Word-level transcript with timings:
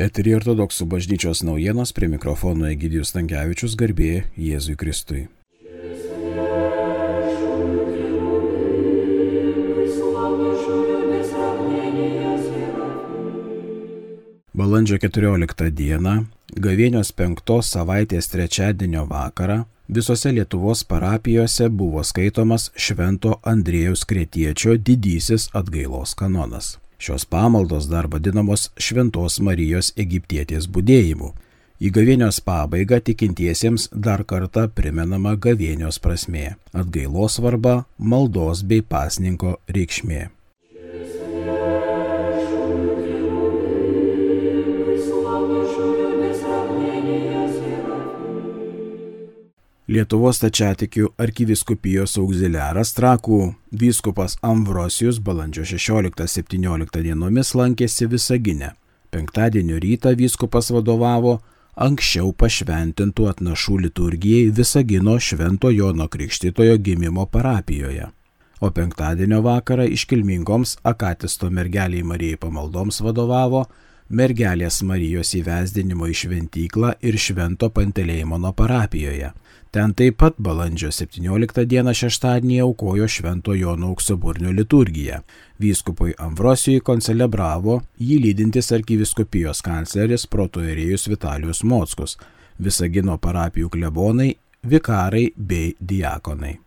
Eterį 0.00 0.32
ortodoksų 0.38 0.86
bažnyčios 0.88 1.42
naujienos 1.44 1.90
prie 1.92 2.06
mikrofono 2.08 2.64
Egidijus 2.70 3.10
Tankievičius 3.12 3.74
garbė 3.76 4.22
Jėzui 4.40 4.78
Kristui. 4.80 5.26
Balandžio 14.56 14.96
14 15.04 15.68
dieną, 15.76 16.16
gavėnios 16.56 17.12
penktos 17.12 17.68
savaitės 17.76 18.32
trečiadienio 18.32 19.04
vakarą, 19.10 19.66
visose 19.88 20.32
Lietuvos 20.32 20.80
parapijose 20.88 21.68
buvo 21.68 22.00
skaitomas 22.04 22.70
Švento 22.72 23.36
Andrėjaus 23.44 24.08
Kretiečio 24.08 24.80
didysis 24.80 25.50
atgailos 25.52 26.16
kanonas. 26.16 26.78
Šios 27.00 27.24
pamaldos 27.24 27.86
dar 27.88 28.06
vadinamos 28.12 28.66
Šventos 28.76 29.38
Marijos 29.40 29.88
Egiptietės 29.96 30.66
būdėjimu. 30.68 31.30
Į 31.80 31.88
gavėnios 31.96 32.42
pabaigą 32.44 32.98
tikintiesiems 33.06 33.86
dar 34.06 34.20
kartą 34.28 34.66
primenama 34.68 35.32
gavėnios 35.46 35.96
prasmė- 36.04 36.56
atgailos 36.82 37.38
svarba, 37.40 37.86
maldos 37.96 38.60
bei 38.62 38.82
pasninko 38.82 39.56
reikšmė. 39.66 40.28
Lietuvos 49.90 50.38
tačiatikių 50.38 51.08
arkiviskupijos 51.18 52.12
auxiliaras 52.20 52.92
Trakų 52.94 53.38
vyskupas 53.74 54.36
Amvrosijus 54.46 55.16
balandžio 55.18 55.64
16-17 55.66 57.00
dienomis 57.02 57.50
lankėsi 57.58 58.06
Visagine. 58.12 58.68
Penktadienio 59.10 59.80
rytą 59.82 60.12
vyskupas 60.14 60.70
vadovavo 60.70 61.40
anksčiau 61.74 62.30
pašventintų 62.30 63.26
atnašų 63.32 63.80
liturgijai 63.88 64.54
Visagino 64.60 65.16
Švento 65.18 65.74
Jono 65.74 66.06
Krikštitojo 66.06 66.78
gimimo 66.78 67.26
parapijoje. 67.26 68.12
O 68.62 68.70
penktadienio 68.70 69.42
vakarą 69.42 69.88
iškilmingoms 69.90 70.76
Akatisto 70.86 71.50
mergeliai 71.50 72.06
Marijai 72.06 72.38
pamaldoms 72.38 73.02
vadovavo 73.02 73.66
mergelės 74.10 74.80
Marijos 74.82 75.32
įvesdinimo 75.38 76.08
į 76.10 76.16
šventyklą 76.24 76.92
ir 77.06 77.18
Švento 77.18 77.70
Pantelėjimono 77.74 78.52
parapijoje. 78.58 79.30
Ten 79.70 79.92
taip 79.94 80.16
pat 80.18 80.38
balandžio 80.42 80.90
17 80.90 81.64
dieną 81.70 81.94
šeštadienį 81.94 82.56
aukojo 82.64 83.06
Švento 83.06 83.54
Jono 83.54 83.92
auksaburnio 83.94 84.50
liturgiją. 84.54 85.20
Vyskupui 85.62 86.16
Amvrosijui 86.18 86.82
koncelebravo 86.82 87.80
jį 88.02 88.16
lydintis 88.24 88.72
arkiviskupijos 88.74 89.62
kancleris 89.62 90.26
protoerėjus 90.26 91.06
Vitalijus 91.12 91.62
Mockus, 91.62 92.18
Visagino 92.60 93.14
parapijų 93.16 93.70
klebonai, 93.72 94.34
vikarai 94.66 95.30
bei 95.36 95.76
diakonai. 95.80 96.58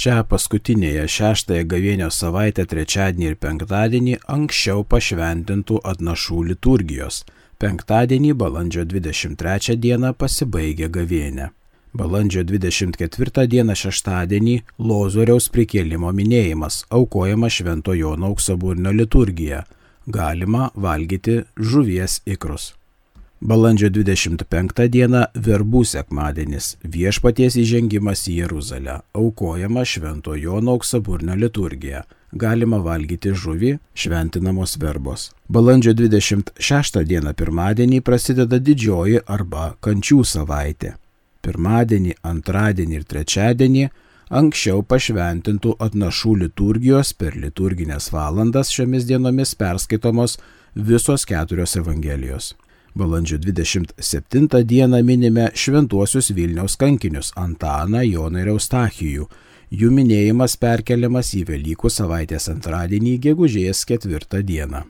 Šią 0.00 0.22
paskutinėje 0.30 1.02
šeštąją 1.12 1.64
gavėnios 1.68 2.18
savaitę 2.22 2.64
trečiadienį 2.70 3.26
ir 3.30 3.34
penktadienį 3.44 4.14
anksčiau 4.34 4.84
pašventintų 4.94 5.80
atnašų 5.90 6.38
liturgijos. 6.50 7.18
Penktadienį 7.60 8.30
balandžio 8.42 8.86
23 8.94 9.76
dieną 9.84 10.14
pasibaigė 10.22 10.88
gavėnė. 10.96 11.50
Balandžio 11.92 12.46
24 12.48 13.46
dieną 13.56 13.76
šeštadienį 13.82 14.56
Lozoriaus 14.88 15.52
prikėlimo 15.52 16.16
minėjimas 16.16 16.86
aukojama 16.88 17.52
Švento 17.52 17.92
Jono 17.92 18.32
auksaburnio 18.32 18.96
liturgija. 19.02 19.66
Galima 20.08 20.70
valgyti 20.88 21.42
žuvies 21.58 22.22
ikrus. 22.24 22.72
Balandžio 23.40 23.88
25 23.88 24.82
diena 24.92 25.22
verbų 25.32 25.80
sekmadienis- 25.88 26.74
viešpaties 26.96 27.54
įžengimas 27.56 28.26
į 28.28 28.34
Jeruzalę, 28.42 29.00
aukojama 29.16 29.80
Švento 29.80 30.34
Jono 30.36 30.72
auksaburnio 30.76 31.34
liturgija, 31.34 32.02
galima 32.36 32.76
valgyti 32.84 33.32
žuvį, 33.32 33.78
šventinamos 33.94 34.76
verbos. 34.76 35.30
Balandžio 35.48 35.94
26 35.94 37.04
dieną 37.04 37.32
pirmadienį 37.32 38.02
prasideda 38.02 38.60
didžioji 38.60 39.20
arba 39.26 39.74
kančių 39.80 40.20
savaitė. 40.20 40.94
Pirmadienį, 41.40 42.14
antradienį 42.22 42.94
ir 42.94 43.04
trečiadienį 43.04 43.90
anksčiau 44.28 44.82
pašventintų 44.82 45.78
atnašų 45.80 46.36
liturgijos 46.44 47.14
per 47.14 47.32
liturginės 47.32 48.12
valandas 48.12 48.68
šiomis 48.68 49.06
dienomis 49.06 49.54
perskaitomos 49.54 50.36
visos 50.74 51.24
keturios 51.24 51.76
evangelijos. 51.76 52.54
Balandžio 52.94 53.38
27 53.38 54.64
dieną 54.64 55.02
minime 55.02 55.50
šventuosius 55.54 56.30
Vilniaus 56.30 56.76
kankinius 56.76 57.32
Antaną, 57.36 58.02
Joną 58.02 58.42
ir 58.42 58.48
Eustachijų. 58.50 59.28
Jų 59.70 59.90
minėjimas 59.94 60.56
perkeliamas 60.58 61.30
į 61.38 61.44
Velykų 61.52 61.90
savaitės 61.90 62.48
antradienį 62.50 63.18
gegužės 63.26 63.84
4 63.86 64.42
dieną. 64.42 64.82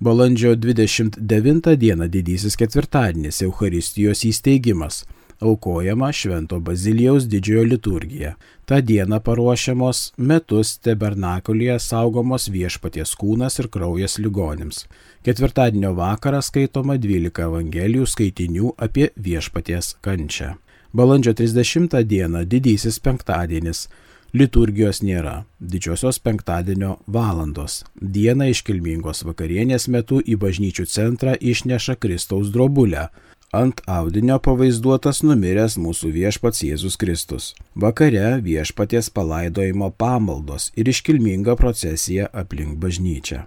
Balandžio 0.00 0.52
29 0.56 1.76
dieną 1.76 2.08
didysis 2.08 2.56
ketvirtadienis 2.60 3.40
Eucharistijos 3.42 4.26
įsteigimas 4.28 5.06
aukojama 5.40 6.12
Švento 6.12 6.60
Bazilijaus 6.60 7.26
didžiojo 7.28 7.64
liturgija. 7.64 8.34
Ta 8.64 8.80
diena 8.80 9.20
paruošiamos 9.20 10.12
metus 10.16 10.74
tabernakulėje 10.84 11.78
saugomos 11.80 12.48
viešpaties 12.52 13.14
kūnas 13.16 13.58
ir 13.62 13.68
kraujas 13.72 14.18
ligonims. 14.18 14.84
Ketvirtadienio 15.24 15.94
vakarą 15.96 16.42
skaitoma 16.42 16.98
12 16.98 17.44
evangelijų 17.46 18.06
skaitinių 18.06 18.74
apie 18.76 19.08
viešpaties 19.16 19.94
kančią. 20.04 20.56
Balandžio 20.92 21.32
30 21.34 22.04
dieną 22.04 22.44
didysis 22.44 23.00
penktadienis. 23.00 23.88
Liturgijos 24.32 25.00
nėra. 25.00 25.46
Didžiosios 25.60 26.18
penktadienio 26.20 26.98
valandos. 27.06 27.84
Dieną 27.96 28.50
iškilmingos 28.52 29.22
vakarienės 29.24 29.88
metu 29.88 30.20
į 30.20 30.36
bažnyčių 30.36 30.84
centrą 30.84 31.32
išneša 31.40 31.96
Kristaus 31.96 32.50
drobulę 32.52 33.06
Ant 33.50 33.80
audinio 33.88 34.34
pavaizduotas 34.44 35.22
numiręs 35.24 35.78
mūsų 35.80 36.10
viešpats 36.12 36.66
Jėzus 36.66 36.98
Kristus. 37.00 37.54
Vakare 37.72 38.42
viešpaties 38.44 39.08
palaidojimo 39.08 39.88
pamaldos 39.96 40.66
ir 40.76 40.90
iškilminga 40.92 41.54
procesija 41.56 42.26
aplink 42.28 42.76
bažnyčią. 42.76 43.46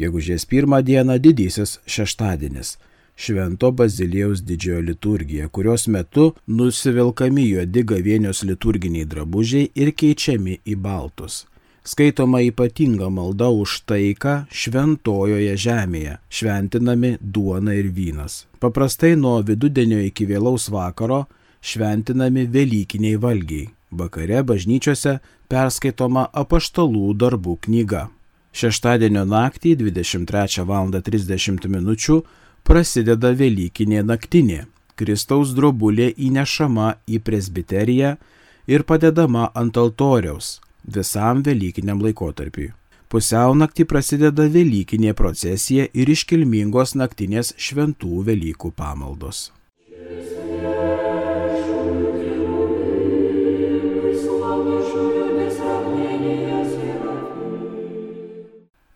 Gegužės 0.00 0.48
pirmą 0.48 0.80
dieną 0.80 1.18
didysis 1.20 1.76
šeštadienis. 1.84 2.78
Švento 3.16 3.68
Bazilijaus 3.72 4.40
didžiojo 4.40 4.86
liturgija, 4.88 5.48
kurios 5.48 5.84
metu 5.92 6.30
nusivilkami 6.46 7.44
juodi 7.50 7.84
gavienios 7.84 8.40
liturginiai 8.48 9.04
drabužiai 9.04 9.68
ir 9.74 9.92
keičiami 9.92 10.56
į 10.64 10.78
baltus 10.80 11.44
skaitoma 11.86 12.40
ypatinga 12.40 13.08
malda 13.08 13.46
už 13.54 13.84
taiką 13.86 14.34
šventojoje 14.50 15.54
žemėje, 15.54 16.16
šventinami 16.28 17.12
duona 17.20 17.76
ir 17.78 17.92
vynas. 17.94 18.44
Paprastai 18.58 19.14
nuo 19.16 19.38
vidudienio 19.46 20.00
iki 20.02 20.26
vėlaus 20.26 20.66
vakaro 20.72 21.26
šventinami 21.62 22.48
Velykiniai 22.50 23.20
valgiai. 23.22 23.70
Vakare 23.90 24.42
bažnyčiose 24.42 25.20
perskaitoma 25.46 26.26
apaštalų 26.34 27.14
darbų 27.22 27.54
knyga. 27.68 28.08
Šeštadienio 28.56 29.22
naktį 29.28 29.76
23 29.78 30.66
val. 30.66 30.90
30 30.90 31.70
min. 31.70 31.94
prasideda 32.66 33.30
Velykinė 33.30 34.02
naktinė. 34.02 34.66
Kristaus 34.96 35.54
drobulė 35.54 36.10
įnešama 36.16 36.96
į 37.06 37.20
presbiteriją 37.20 38.16
ir 38.66 38.82
padedama 38.82 39.50
ant 39.54 39.76
altoriaus 39.76 40.65
visam 40.86 41.42
Velykiniam 41.46 42.00
laikotarpiui. 42.02 42.72
Pusiau 43.06 43.54
naktį 43.54 43.84
prasideda 43.86 44.48
Velykinė 44.50 45.12
procesija 45.14 45.86
ir 45.94 46.10
iškilmingos 46.10 46.96
naktinės 46.98 47.52
šventų 47.54 48.24
Velykų 48.26 48.72
pamaldos. 48.74 49.50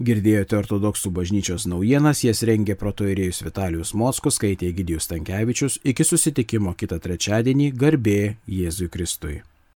Girdėjote 0.00 0.56
ortodoksų 0.56 1.10
bažnyčios 1.12 1.66
naujienas, 1.68 2.22
jas 2.24 2.40
rengė 2.48 2.72
protoirėjus 2.80 3.42
Vitalijus 3.44 3.92
Mockus, 3.92 4.38
skaitė 4.40 4.72
Gidijus 4.72 5.10
Tankievičius. 5.10 5.76
Iki 5.84 6.08
susitikimo 6.08 6.72
kitą 6.72 6.96
trečiadienį 7.04 7.68
garbė 7.76 8.18
Jėzui 8.48 8.88
Kristui. 8.88 9.42